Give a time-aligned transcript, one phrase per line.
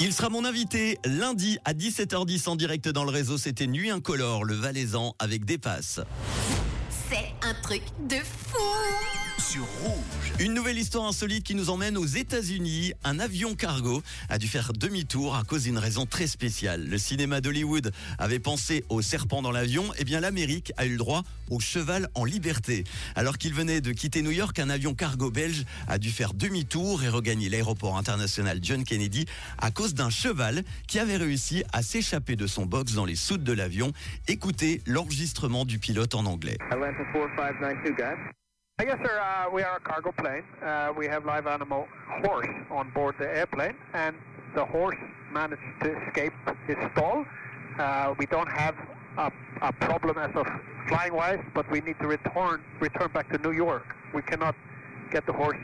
[0.00, 3.36] Il sera mon invité lundi à 17h10 en direct dans le réseau.
[3.36, 6.00] C'était Nuit Incolore, le Valaisan avec des passes.
[7.10, 8.58] C'est un truc de fou
[10.38, 12.92] Une nouvelle histoire insolite qui nous emmène aux États-Unis.
[13.02, 16.86] Un avion cargo a dû faire demi-tour à cause d'une raison très spéciale.
[16.86, 19.90] Le cinéma d'Hollywood avait pensé au serpent dans l'avion.
[19.98, 22.84] Eh bien, l'Amérique a eu le droit au cheval en liberté.
[23.16, 27.02] Alors qu'il venait de quitter New York, un avion cargo belge a dû faire demi-tour
[27.02, 29.24] et regagner l'aéroport international John Kennedy
[29.56, 33.44] à cause d'un cheval qui avait réussi à s'échapper de son box dans les soutes
[33.44, 33.92] de l'avion.
[34.26, 36.58] Écoutez l'enregistrement du pilote en anglais.
[38.80, 38.98] Atlanta 4592, guys.
[38.98, 39.20] Yes, sir.
[39.20, 40.44] Uh, we are a cargo plane.
[40.62, 41.88] Uh, we have live animal
[42.22, 44.16] horse on board the airplane, and
[44.54, 44.96] the horse
[45.32, 46.32] managed to escape
[46.66, 47.24] his stall.
[47.78, 48.74] Uh, we don't have
[49.18, 50.46] a, a problem as of
[50.88, 53.96] flying wise, but we need to return return back to New York.
[54.14, 54.54] We cannot
[55.10, 55.58] get the horse.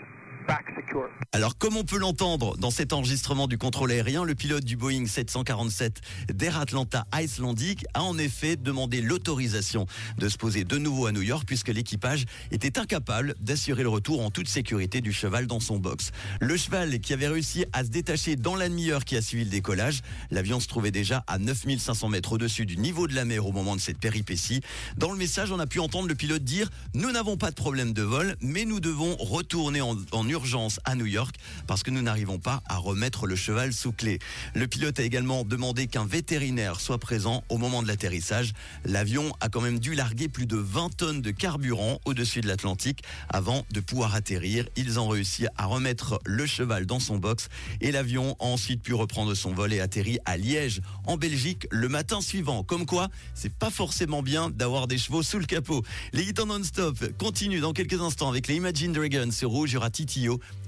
[1.32, 5.06] Alors, comme on peut l'entendre dans cet enregistrement du contrôle aérien, le pilote du Boeing
[5.06, 6.00] 747
[6.32, 9.86] d'Air Atlanta Icelandic a en effet demandé l'autorisation
[10.18, 14.24] de se poser de nouveau à New York puisque l'équipage était incapable d'assurer le retour
[14.24, 16.12] en toute sécurité du cheval dans son box.
[16.40, 19.50] Le cheval qui avait réussi à se détacher dans la demi-heure qui a suivi le
[19.50, 23.52] décollage, l'avion se trouvait déjà à 9500 mètres au-dessus du niveau de la mer au
[23.52, 24.60] moment de cette péripétie.
[24.96, 27.92] Dans le message, on a pu entendre le pilote dire «Nous n'avons pas de problème
[27.92, 31.36] de vol, mais nous devons retourner en, en urgence à New York
[31.68, 34.18] parce que nous n'arrivons pas à remettre le cheval sous clé.
[34.54, 38.52] Le pilote a également demandé qu'un vétérinaire soit présent au moment de l'atterrissage.
[38.84, 43.04] L'avion a quand même dû larguer plus de 20 tonnes de carburant au-dessus de l'Atlantique
[43.28, 44.66] avant de pouvoir atterrir.
[44.76, 47.48] Ils ont réussi à remettre le cheval dans son box
[47.80, 51.88] et l'avion a ensuite pu reprendre son vol et atterri à Liège, en Belgique, le
[51.88, 52.64] matin suivant.
[52.64, 55.82] Comme quoi, c'est pas forcément bien d'avoir des chevaux sous le capot.
[56.12, 59.90] Les hits non-stop continuent dans quelques instants avec les Imagine Dragons sur Rouge, il aura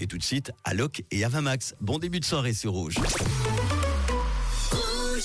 [0.01, 1.75] Et tout de suite Alok et Avamax.
[1.81, 2.97] Bon début de soirée sur Rouge.